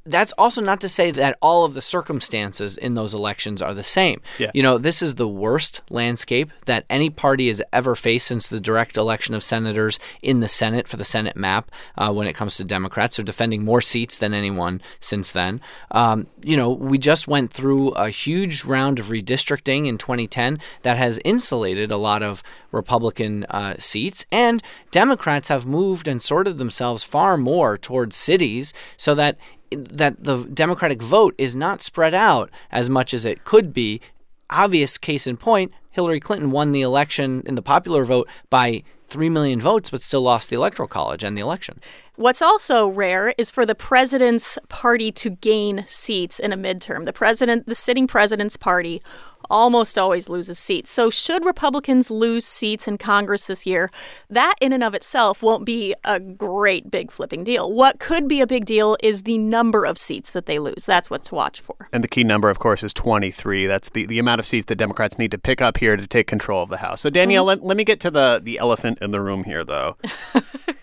that's 0.04 0.32
also 0.32 0.60
not 0.60 0.80
to 0.80 0.88
say 0.88 1.10
that 1.10 1.38
all 1.40 1.64
of 1.64 1.74
the 1.74 1.80
circumstances 1.80 2.76
in 2.76 2.94
those 2.94 3.14
elections 3.14 3.62
are 3.62 3.74
the 3.74 3.82
same. 3.82 4.20
Yeah. 4.38 4.50
You 4.52 4.62
know, 4.62 4.78
this 4.78 5.00
is 5.00 5.14
the 5.14 5.28
worst 5.28 5.80
landscape 5.90 6.50
that 6.66 6.84
any 6.90 7.08
party 7.08 7.46
has 7.46 7.62
ever 7.72 7.94
faced 7.94 8.26
since 8.26 8.46
the 8.46 8.60
direct 8.60 8.96
election 8.96 9.34
of 9.34 9.42
senators 9.42 9.98
in 10.22 10.40
the 10.40 10.48
Senate 10.48 10.86
for 10.86 10.96
the 10.96 11.04
Senate 11.04 11.36
map 11.36 11.70
uh, 11.96 12.12
when 12.12 12.26
it 12.26 12.34
comes 12.34 12.56
to 12.56 12.64
Democrats. 12.64 13.16
They're 13.16 13.24
defending 13.24 13.64
more 13.64 13.80
seats 13.80 14.16
than 14.16 14.34
anyone 14.34 14.82
since 15.00 15.32
then. 15.32 15.60
Um, 15.90 16.26
you 16.42 16.56
know, 16.56 16.70
we 16.70 16.98
just 16.98 17.26
went 17.26 17.52
through 17.52 17.90
a 17.90 18.10
huge 18.10 18.64
round 18.64 18.98
of 18.98 19.06
redistricting 19.06 19.86
in 19.86 19.96
2010 19.96 20.58
that 20.82 20.98
has 20.98 21.18
insulated 21.24 21.90
a 21.90 21.96
lot 21.96 22.22
of 22.22 22.42
Republican 22.72 23.44
uh, 23.44 23.74
seats, 23.78 24.26
and 24.30 24.62
Democrats 24.90 25.48
have 25.48 25.66
moved 25.66 26.06
and 26.06 26.20
sorted 26.20 26.58
themselves 26.58 27.02
far 27.02 27.36
more 27.36 27.78
towards 27.78 28.16
cities 28.16 28.72
so 28.96 29.14
that 29.14 29.36
that 29.70 30.22
the 30.22 30.44
Democratic 30.44 31.02
vote 31.02 31.34
is 31.38 31.54
not 31.54 31.82
spread 31.82 32.14
out 32.14 32.50
as 32.70 32.90
much 32.90 33.14
as 33.14 33.24
it 33.24 33.44
could 33.44 33.72
be. 33.72 34.00
Obvious 34.48 34.98
case 34.98 35.26
in 35.26 35.36
point, 35.36 35.72
Hillary 35.90 36.20
Clinton 36.20 36.50
won 36.50 36.72
the 36.72 36.82
election 36.82 37.42
in 37.46 37.54
the 37.54 37.62
popular 37.62 38.04
vote 38.04 38.28
by 38.48 38.82
3 39.08 39.28
million 39.28 39.60
votes, 39.60 39.90
but 39.90 40.02
still 40.02 40.22
lost 40.22 40.50
the 40.50 40.56
Electoral 40.56 40.88
College 40.88 41.24
and 41.24 41.36
the 41.36 41.42
election. 41.42 41.80
What's 42.16 42.42
also 42.42 42.86
rare 42.86 43.34
is 43.38 43.50
for 43.50 43.66
the 43.66 43.74
president's 43.74 44.58
party 44.68 45.10
to 45.12 45.30
gain 45.30 45.84
seats 45.86 46.38
in 46.38 46.52
a 46.52 46.56
midterm. 46.56 47.04
The 47.04 47.12
president, 47.12 47.66
the 47.66 47.74
sitting 47.74 48.06
president's 48.06 48.56
party, 48.56 49.02
almost 49.50 49.98
always 49.98 50.28
loses 50.28 50.58
seats. 50.58 50.90
So, 50.90 51.10
should 51.10 51.44
Republicans 51.44 52.10
lose 52.10 52.44
seats 52.44 52.86
in 52.88 52.98
Congress 52.98 53.46
this 53.46 53.66
year, 53.66 53.90
that 54.28 54.54
in 54.60 54.72
and 54.72 54.82
of 54.82 54.94
itself 54.94 55.42
won't 55.42 55.64
be 55.64 55.94
a 56.04 56.20
great 56.20 56.90
big 56.90 57.10
flipping 57.10 57.44
deal. 57.44 57.72
What 57.72 57.98
could 57.98 58.28
be 58.28 58.40
a 58.40 58.46
big 58.46 58.64
deal 58.64 58.96
is 59.02 59.22
the 59.22 59.38
number 59.38 59.84
of 59.84 59.98
seats 59.98 60.30
that 60.30 60.46
they 60.46 60.58
lose. 60.58 60.86
That's 60.86 61.10
what 61.10 61.22
to 61.22 61.34
watch 61.34 61.60
for. 61.60 61.88
And 61.92 62.04
the 62.04 62.08
key 62.08 62.24
number, 62.24 62.48
of 62.48 62.58
course, 62.58 62.82
is 62.82 62.94
23. 62.94 63.66
That's 63.66 63.90
the, 63.90 64.06
the 64.06 64.18
amount 64.18 64.38
of 64.38 64.46
seats 64.46 64.66
that 64.66 64.76
Democrats 64.76 65.18
need 65.18 65.30
to 65.32 65.38
pick 65.38 65.60
up 65.60 65.78
here 65.78 65.96
to 65.96 66.06
take 66.06 66.26
control 66.26 66.62
of 66.62 66.70
the 66.70 66.78
House. 66.78 67.00
So, 67.00 67.10
Danielle, 67.10 67.44
mm-hmm. 67.44 67.62
let, 67.62 67.68
let 67.68 67.76
me 67.76 67.84
get 67.84 68.00
to 68.00 68.10
the, 68.10 68.40
the 68.42 68.58
elephant 68.58 68.98
in 69.00 69.10
the 69.10 69.20
room 69.20 69.44
here, 69.44 69.64
though. 69.64 69.96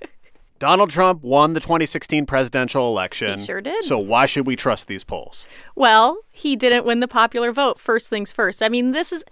Donald 0.59 0.89
Trump 0.89 1.23
won 1.23 1.53
the 1.53 1.59
2016 1.59 2.25
presidential 2.25 2.87
election. 2.87 3.39
He 3.39 3.45
sure 3.45 3.61
did. 3.61 3.83
So 3.83 3.99
why 3.99 4.25
should 4.25 4.47
we 4.47 4.55
trust 4.55 4.87
these 4.87 5.03
polls? 5.03 5.45
Well, 5.75 6.19
he 6.31 6.55
didn't 6.55 6.85
win 6.85 6.99
the 6.99 7.07
popular 7.07 7.51
vote. 7.51 7.79
First 7.79 8.09
things 8.09 8.31
first. 8.31 8.63
I 8.63 8.69
mean, 8.69 8.91
this 8.91 9.11
is 9.11 9.23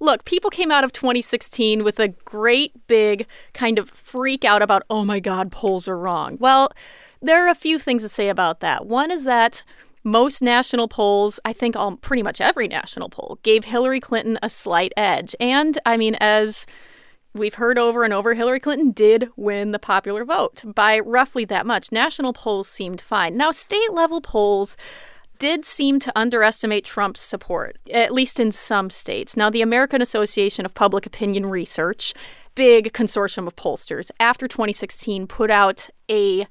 look, 0.00 0.24
people 0.24 0.50
came 0.50 0.70
out 0.70 0.84
of 0.84 0.92
2016 0.92 1.84
with 1.84 1.98
a 1.98 2.08
great 2.08 2.86
big 2.86 3.26
kind 3.54 3.78
of 3.78 3.88
freak 3.90 4.44
out 4.44 4.62
about, 4.62 4.82
"Oh 4.90 5.04
my 5.04 5.20
god, 5.20 5.50
polls 5.50 5.88
are 5.88 5.98
wrong." 5.98 6.36
Well, 6.38 6.70
there 7.22 7.44
are 7.44 7.48
a 7.48 7.54
few 7.54 7.78
things 7.78 8.02
to 8.02 8.08
say 8.08 8.28
about 8.28 8.60
that. 8.60 8.86
One 8.86 9.10
is 9.10 9.24
that 9.24 9.62
most 10.04 10.42
national 10.42 10.86
polls, 10.86 11.40
I 11.46 11.54
think 11.54 11.74
all 11.74 11.96
pretty 11.96 12.22
much 12.22 12.40
every 12.40 12.68
national 12.68 13.08
poll, 13.08 13.38
gave 13.42 13.64
Hillary 13.64 14.00
Clinton 14.00 14.38
a 14.42 14.50
slight 14.50 14.92
edge. 14.98 15.34
And 15.40 15.78
I 15.86 15.96
mean, 15.96 16.14
as 16.16 16.66
we've 17.34 17.54
heard 17.54 17.78
over 17.78 18.04
and 18.04 18.14
over 18.14 18.34
Hillary 18.34 18.60
Clinton 18.60 18.92
did 18.92 19.28
win 19.36 19.72
the 19.72 19.78
popular 19.78 20.24
vote 20.24 20.62
by 20.64 21.00
roughly 21.00 21.44
that 21.46 21.66
much. 21.66 21.92
National 21.92 22.32
polls 22.32 22.68
seemed 22.68 23.00
fine. 23.00 23.36
Now, 23.36 23.50
state 23.50 23.92
level 23.92 24.20
polls 24.20 24.76
did 25.38 25.64
seem 25.64 25.98
to 25.98 26.12
underestimate 26.16 26.84
Trump's 26.84 27.20
support, 27.20 27.76
at 27.92 28.12
least 28.12 28.38
in 28.38 28.52
some 28.52 28.88
states. 28.88 29.36
Now, 29.36 29.50
the 29.50 29.62
American 29.62 30.00
Association 30.00 30.64
of 30.64 30.74
Public 30.74 31.06
Opinion 31.06 31.46
Research, 31.46 32.14
big 32.54 32.92
consortium 32.92 33.48
of 33.48 33.56
pollsters, 33.56 34.10
after 34.20 34.46
2016 34.46 35.26
put 35.26 35.50
out 35.50 35.88
a 36.08 36.46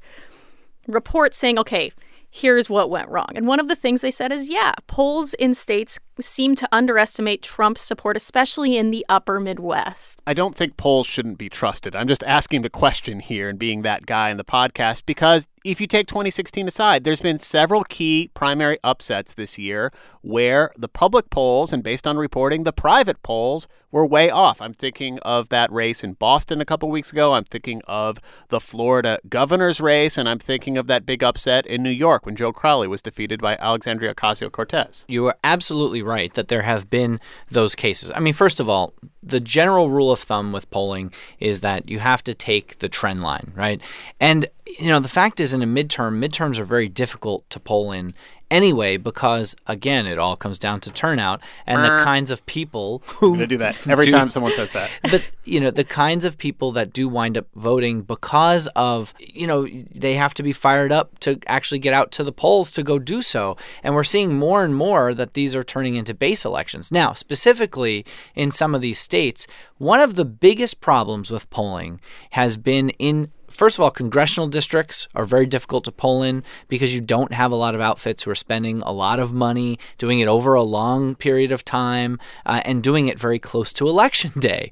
report 0.87 1.33
saying, 1.33 1.57
okay, 1.57 1.93
here's 2.29 2.69
what 2.69 2.89
went 2.89 3.07
wrong. 3.09 3.29
And 3.35 3.47
one 3.47 3.59
of 3.59 3.67
the 3.67 3.75
things 3.75 4.01
they 4.01 4.11
said 4.11 4.31
is 4.31 4.49
yeah, 4.49 4.73
polls 4.87 5.33
in 5.35 5.53
states 5.53 5.99
seem 6.19 6.55
to 6.55 6.69
underestimate 6.71 7.41
Trump's 7.41 7.81
support, 7.81 8.15
especially 8.17 8.77
in 8.77 8.91
the 8.91 9.05
upper 9.09 9.39
Midwest. 9.39 10.21
I 10.27 10.33
don't 10.33 10.55
think 10.55 10.77
polls 10.77 11.07
shouldn't 11.07 11.37
be 11.37 11.49
trusted. 11.49 11.95
I'm 11.95 12.07
just 12.07 12.23
asking 12.23 12.61
the 12.61 12.69
question 12.69 13.19
here 13.19 13.49
and 13.49 13.57
being 13.57 13.81
that 13.81 14.05
guy 14.05 14.29
in 14.29 14.37
the 14.37 14.43
podcast 14.43 15.05
because 15.05 15.47
if 15.63 15.79
you 15.79 15.87
take 15.87 16.07
2016 16.07 16.67
aside, 16.67 17.03
there's 17.03 17.21
been 17.21 17.39
several 17.39 17.83
key 17.83 18.29
primary 18.33 18.77
upsets 18.83 19.33
this 19.33 19.57
year 19.57 19.91
where 20.21 20.71
the 20.77 20.89
public 20.89 21.29
polls 21.29 21.71
and 21.71 21.83
based 21.83 22.05
on 22.05 22.17
reporting, 22.17 22.63
the 22.63 22.73
private 22.73 23.21
polls 23.23 23.67
were 23.91 24.05
way 24.05 24.29
off. 24.29 24.61
I'm 24.61 24.73
thinking 24.73 25.19
of 25.19 25.49
that 25.49 25.71
race 25.71 26.03
in 26.03 26.13
Boston 26.13 26.59
a 26.59 26.65
couple 26.65 26.89
weeks 26.89 27.11
ago. 27.11 27.33
I'm 27.33 27.43
thinking 27.43 27.81
of 27.87 28.19
the 28.49 28.59
Florida 28.59 29.19
governor's 29.29 29.79
race, 29.79 30.17
and 30.17 30.27
I'm 30.27 30.39
thinking 30.39 30.77
of 30.77 30.87
that 30.87 31.05
big 31.05 31.23
upset 31.23 31.65
in 31.65 31.83
New 31.83 31.91
York 31.91 32.25
when 32.25 32.35
Joe 32.35 32.51
Crowley 32.51 32.87
was 32.87 33.01
defeated 33.01 33.39
by 33.39 33.55
Alexandria 33.57 34.13
Ocasio 34.13 34.51
Cortez. 34.51 35.05
You 35.07 35.27
are 35.27 35.37
absolutely 35.43 36.01
right 36.03 36.33
that 36.33 36.47
there 36.47 36.61
have 36.61 36.89
been 36.89 37.19
those 37.49 37.75
cases. 37.75 38.11
I 38.13 38.19
mean, 38.19 38.33
first 38.33 38.59
of 38.59 38.69
all, 38.69 38.93
the 39.21 39.39
general 39.39 39.89
rule 39.89 40.11
of 40.11 40.19
thumb 40.19 40.51
with 40.51 40.69
polling 40.69 41.11
is 41.39 41.61
that 41.61 41.89
you 41.89 41.99
have 41.99 42.23
to 42.25 42.33
take 42.33 42.79
the 42.79 42.89
trend 42.89 43.21
line, 43.21 43.51
right? 43.55 43.81
And 44.19 44.47
you 44.79 44.89
know, 44.89 44.99
the 44.99 45.07
fact 45.07 45.39
is 45.39 45.53
in 45.53 45.61
a 45.61 45.67
midterm, 45.67 46.23
midterms 46.23 46.57
are 46.57 46.65
very 46.65 46.89
difficult 46.89 47.49
to 47.49 47.59
poll 47.59 47.91
in 47.91 48.11
anyway 48.53 48.97
because 48.97 49.55
again 49.65 50.05
it 50.05 50.19
all 50.19 50.35
comes 50.35 50.59
down 50.59 50.79
to 50.79 50.91
turnout 50.91 51.41
and 51.65 51.83
the 51.83 52.03
kinds 52.03 52.29
of 52.29 52.45
people 52.45 53.01
who 53.07 53.35
they 53.35 53.47
do 53.47 53.57
that. 53.57 53.75
every 53.87 54.05
do, 54.05 54.11
time 54.11 54.29
someone 54.29 54.53
says 54.53 54.71
that. 54.71 54.89
But 55.11 55.27
you 55.43 55.59
know 55.59 55.71
the 55.71 55.83
kinds 55.83 56.23
of 56.23 56.37
people 56.37 56.71
that 56.73 56.93
do 56.93 57.09
wind 57.09 57.37
up 57.37 57.47
voting 57.55 58.03
because 58.03 58.67
of 58.75 59.13
you 59.19 59.47
know 59.47 59.67
they 59.93 60.13
have 60.13 60.33
to 60.35 60.43
be 60.43 60.53
fired 60.53 60.91
up 60.91 61.19
to 61.19 61.39
actually 61.47 61.79
get 61.79 61.93
out 61.93 62.11
to 62.13 62.23
the 62.23 62.31
polls 62.31 62.71
to 62.73 62.83
go 62.83 62.99
do 62.99 63.21
so. 63.21 63.57
And 63.83 63.95
we're 63.95 64.03
seeing 64.03 64.33
more 64.37 64.63
and 64.63 64.75
more 64.75 65.13
that 65.13 65.33
these 65.33 65.55
are 65.55 65.63
turning 65.63 65.95
into 65.95 66.13
base 66.13 66.45
elections. 66.45 66.91
Now 66.91 67.13
specifically 67.13 68.05
in 68.35 68.51
some 68.51 68.75
of 68.75 68.81
these 68.81 68.99
states 68.99 69.47
one 69.77 69.99
of 69.99 70.15
the 70.15 70.25
biggest 70.25 70.79
problems 70.79 71.31
with 71.31 71.49
polling 71.49 71.99
has 72.31 72.55
been 72.57 72.89
in 72.91 73.31
first 73.53 73.77
of 73.77 73.83
all, 73.83 73.91
congressional 73.91 74.47
districts 74.47 75.07
are 75.15 75.25
very 75.25 75.45
difficult 75.45 75.85
to 75.85 75.91
pull 75.91 76.23
in 76.23 76.43
because 76.67 76.93
you 76.93 77.01
don't 77.01 77.33
have 77.33 77.51
a 77.51 77.55
lot 77.55 77.75
of 77.75 77.81
outfits 77.81 78.23
who 78.23 78.31
are 78.31 78.35
spending 78.35 78.81
a 78.81 78.91
lot 78.91 79.19
of 79.19 79.33
money 79.33 79.79
doing 79.97 80.19
it 80.19 80.27
over 80.27 80.53
a 80.53 80.63
long 80.63 81.15
period 81.15 81.51
of 81.51 81.63
time 81.63 82.19
uh, 82.45 82.61
and 82.65 82.83
doing 82.83 83.07
it 83.07 83.19
very 83.19 83.39
close 83.39 83.71
to 83.73 83.87
election 83.87 84.31
day 84.39 84.71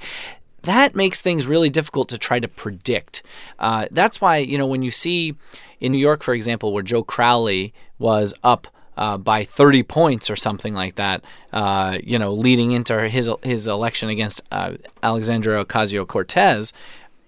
that 0.64 0.96
makes 0.96 1.20
things 1.20 1.48
really 1.48 1.70
difficult 1.70 2.10
to 2.10 2.18
try 2.18 2.40
to 2.40 2.48
predict. 2.48 3.24
Uh, 3.60 3.88
that's 3.92 4.22
why, 4.22 4.38
you 4.38 4.58
know, 4.58 4.68
when 4.68 4.82
you 4.82 4.92
see 4.92 5.36
in 5.80 5.92
New 5.92 5.98
York, 5.98 6.24
for 6.24 6.34
example, 6.34 6.72
where 6.72 6.84
Joe 6.84 7.04
Crowley 7.04 7.74
was 7.98 8.34
up 8.44 8.68
uh, 8.98 9.18
by 9.18 9.44
30 9.44 9.84
points 9.84 10.30
or 10.30 10.36
something 10.36 10.74
like 10.74 10.96
that, 10.96 11.24
uh, 11.54 11.98
you 12.04 12.20
know, 12.20 12.34
leading 12.34 12.72
into 12.72 13.10
his 13.10 13.30
his 13.42 13.66
election 13.68 14.10
against 14.10 14.42
uh, 14.52 14.74
Alexandria 15.02 15.64
Ocasio 15.66 16.06
Cortez, 16.06 16.74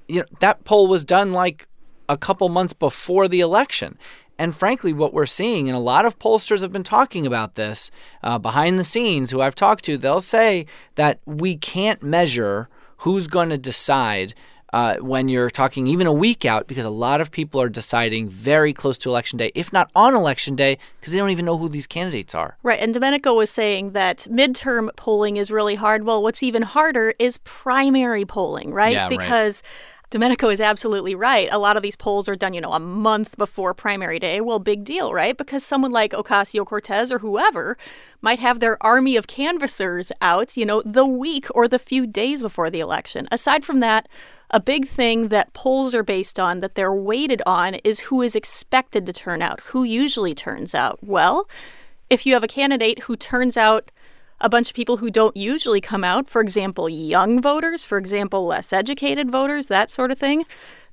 you 0.08 0.20
know, 0.20 0.26
that 0.40 0.64
poll 0.64 0.88
was 0.88 1.06
done 1.06 1.34
like 1.34 1.68
a 2.10 2.18
couple 2.18 2.50
months 2.50 2.74
before 2.74 3.28
the 3.28 3.42
election. 3.42 3.98
And 4.40 4.56
frankly, 4.56 4.94
what 4.94 5.14
we're 5.14 5.26
seeing, 5.26 5.70
and 5.70 5.76
a 5.76 5.82
lot 5.82 6.06
of 6.06 6.18
pollsters 6.18 6.62
have 6.62 6.72
been 6.72 6.84
talking 6.84 7.28
about 7.28 7.56
this 7.56 7.92
uh, 8.24 8.40
behind 8.40 8.80
the 8.80 8.84
scenes, 8.84 9.32
who 9.32 9.42
I've 9.42 9.56
talked 9.56 9.86
to, 9.86 9.98
they'll 9.98 10.22
say 10.22 10.66
that 10.96 11.20
we 11.26 11.56
can't 11.56 12.02
measure 12.02 12.68
who's 12.98 13.28
going 13.28 13.50
to 13.50 13.58
decide 13.58 14.34
uh, 14.74 14.96
when 14.98 15.28
you're 15.28 15.52
talking 15.52 15.86
even 15.86 16.08
a 16.08 16.12
week 16.12 16.46
out 16.46 16.66
because 16.68 16.84
a 16.84 16.90
lot 16.90 17.22
of 17.22 17.32
people 17.32 17.62
are 17.62 17.70
deciding 17.70 18.28
very 18.28 18.74
close 18.74 18.98
to 18.98 19.10
election 19.10 19.38
day, 19.38 19.52
if 19.54 19.72
not 19.72 19.92
on 19.94 20.16
election 20.16 20.56
day, 20.56 20.80
because 21.00 21.14
they 21.14 21.20
don't 21.20 21.30
even 21.30 21.46
know 21.46 21.60
who 21.60 21.70
these 21.70 21.86
candidates 21.86 22.34
are. 22.34 22.58
Right. 22.64 22.80
And 22.80 22.92
Domenico 22.92 23.36
was 23.36 23.52
saying 23.52 23.92
that 23.92 24.28
midterm 24.32 24.90
polling 24.96 25.38
is 25.38 25.52
really 25.52 25.76
hard. 25.76 26.06
Well, 26.06 26.24
what's 26.24 26.42
even 26.42 26.64
harder 26.64 27.14
is 27.20 27.38
primary 27.40 28.26
polling, 28.26 28.74
right? 28.74 28.94
Yeah, 28.94 29.10
because. 29.10 29.62
Right 29.64 29.90
Domenico 30.14 30.50
is 30.50 30.62
absolutely 30.62 31.16
right. 31.16 31.50
A 31.52 31.58
lot 31.58 31.76
of 31.76 31.82
these 31.82 31.96
polls 31.96 32.30
are 32.30 32.36
done, 32.36 32.54
you 32.54 32.62
know, 32.62 32.74
a 32.74 32.80
month 32.80 33.36
before 33.36 33.74
primary 33.74 34.20
day. 34.20 34.40
Well, 34.42 34.60
big 34.60 34.84
deal, 34.84 35.12
right? 35.12 35.36
Because 35.36 35.66
someone 35.66 35.92
like 35.92 36.12
Ocasio 36.12 36.64
Cortez 36.68 37.12
or 37.12 37.18
whoever 37.18 37.76
might 38.22 38.38
have 38.38 38.60
their 38.60 38.78
army 38.86 39.16
of 39.16 39.26
canvassers 39.26 40.12
out, 40.22 40.56
you 40.56 40.68
know, 40.68 40.84
the 40.86 41.04
week 41.04 41.48
or 41.56 41.68
the 41.68 41.80
few 41.80 42.06
days 42.06 42.44
before 42.44 42.70
the 42.70 42.80
election. 42.80 43.28
Aside 43.32 43.66
from 43.66 43.80
that, 43.80 44.08
a 44.52 44.60
big 44.60 44.88
thing 44.88 45.30
that 45.30 45.52
polls 45.54 45.96
are 45.96 46.04
based 46.04 46.40
on, 46.40 46.60
that 46.60 46.76
they're 46.76 46.94
weighted 46.94 47.42
on, 47.48 47.74
is 47.84 48.02
who 48.02 48.22
is 48.22 48.36
expected 48.36 49.08
to 49.08 49.14
turn 49.14 49.42
out, 49.42 49.62
who 49.62 49.84
usually 49.84 50.36
turns 50.36 50.76
out. 50.76 51.00
Well, 51.02 51.50
if 52.12 52.28
you 52.28 52.36
have 52.36 52.44
a 52.44 52.48
candidate 52.48 53.00
who 53.06 53.16
turns 53.16 53.58
out 53.58 53.90
a 54.42 54.50
bunch 54.50 54.70
of 54.70 54.76
people 54.76 54.98
who 54.98 55.10
don't 55.10 55.36
usually 55.38 55.82
come 55.82 56.04
out, 56.04 56.28
for 56.28 56.42
example, 56.42 56.90
young 56.90 57.42
voters, 57.42 57.84
for 57.84 57.98
example, 57.98 58.46
less 58.46 58.74
educated 58.74 59.32
voters, 59.32 59.68
that 59.68 59.90
sort 59.90 60.12
of 60.12 60.20
thing, 60.20 60.46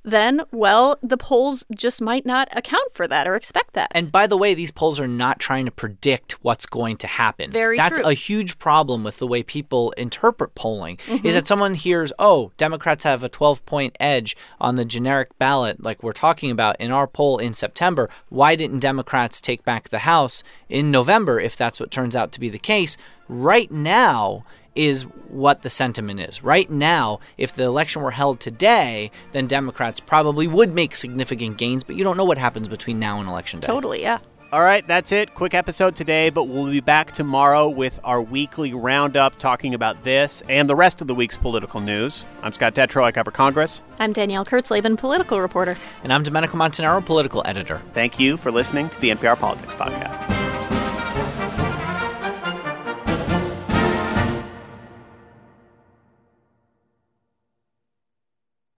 then, 0.03 0.41
well, 0.51 0.97
the 1.03 1.17
polls 1.17 1.63
just 1.75 2.01
might 2.01 2.25
not 2.25 2.47
account 2.53 2.91
for 2.91 3.07
that 3.07 3.27
or 3.27 3.35
expect 3.35 3.73
that. 3.73 3.91
And 3.93 4.11
by 4.11 4.25
the 4.25 4.37
way, 4.37 4.53
these 4.53 4.71
polls 4.71 4.99
are 4.99 5.07
not 5.07 5.39
trying 5.39 5.65
to 5.65 5.71
predict 5.71 6.43
what's 6.43 6.65
going 6.65 6.97
to 6.97 7.07
happen. 7.07 7.51
Very 7.51 7.77
That's 7.77 7.99
true. 7.99 8.07
a 8.07 8.13
huge 8.13 8.57
problem 8.57 9.03
with 9.03 9.17
the 9.17 9.27
way 9.27 9.43
people 9.43 9.91
interpret 9.91 10.55
polling. 10.55 10.97
Mm-hmm. 11.05 11.27
Is 11.27 11.35
that 11.35 11.47
someone 11.47 11.75
hears, 11.75 12.11
"Oh, 12.17 12.51
Democrats 12.57 13.03
have 13.03 13.23
a 13.23 13.29
12-point 13.29 13.95
edge 13.99 14.35
on 14.59 14.75
the 14.75 14.85
generic 14.85 15.37
ballot 15.37 15.83
like 15.83 16.01
we're 16.01 16.13
talking 16.13 16.49
about 16.49 16.81
in 16.81 16.91
our 16.91 17.05
poll 17.05 17.37
in 17.37 17.53
September. 17.53 18.09
Why 18.29 18.55
didn't 18.55 18.79
Democrats 18.79 19.39
take 19.39 19.63
back 19.63 19.89
the 19.89 19.99
House 19.99 20.43
in 20.67 20.89
November 20.89 21.39
if 21.39 21.55
that's 21.55 21.79
what 21.79 21.91
turns 21.91 22.15
out 22.15 22.31
to 22.31 22.39
be 22.39 22.49
the 22.49 22.57
case?" 22.57 22.97
Right 23.33 23.71
now, 23.71 24.43
is 24.75 25.03
what 25.29 25.61
the 25.61 25.69
sentiment 25.69 26.19
is. 26.19 26.43
Right 26.43 26.69
now, 26.69 27.19
if 27.37 27.53
the 27.53 27.63
election 27.63 28.01
were 28.01 28.11
held 28.11 28.39
today, 28.39 29.11
then 29.31 29.47
Democrats 29.47 29.99
probably 29.99 30.47
would 30.47 30.73
make 30.73 30.95
significant 30.95 31.57
gains, 31.57 31.83
but 31.83 31.95
you 31.95 32.03
don't 32.03 32.17
know 32.17 32.25
what 32.25 32.37
happens 32.37 32.69
between 32.69 32.99
now 32.99 33.19
and 33.19 33.29
election 33.29 33.59
day. 33.59 33.67
Totally, 33.67 34.01
yeah. 34.01 34.19
All 34.53 34.61
right, 34.61 34.85
that's 34.85 35.13
it. 35.13 35.33
Quick 35.33 35.53
episode 35.53 35.95
today, 35.95 36.29
but 36.29 36.43
we'll 36.43 36.69
be 36.69 36.81
back 36.81 37.13
tomorrow 37.13 37.69
with 37.69 38.01
our 38.03 38.21
weekly 38.21 38.73
roundup 38.73 39.37
talking 39.37 39.73
about 39.73 40.03
this 40.03 40.43
and 40.49 40.69
the 40.69 40.75
rest 40.75 40.99
of 40.99 41.07
the 41.07 41.15
week's 41.15 41.37
political 41.37 41.79
news. 41.79 42.25
I'm 42.43 42.51
Scott 42.51 42.75
Detrow. 42.75 43.03
I 43.03 43.13
cover 43.13 43.31
Congress. 43.31 43.81
I'm 43.97 44.11
Danielle 44.11 44.43
Kurtzleben, 44.43 44.97
political 44.97 45.39
reporter. 45.39 45.77
And 46.03 46.11
I'm 46.11 46.23
Domenico 46.23 46.57
Montanaro, 46.57 47.05
political 47.05 47.43
editor. 47.45 47.81
Thank 47.93 48.19
you 48.19 48.35
for 48.35 48.51
listening 48.51 48.89
to 48.89 48.99
the 48.99 49.11
NPR 49.11 49.39
Politics 49.39 49.73
Podcast. 49.73 50.30